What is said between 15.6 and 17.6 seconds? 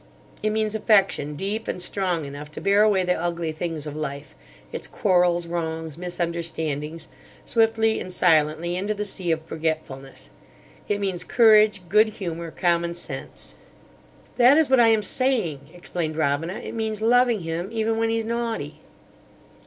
explained Robina. "It means loving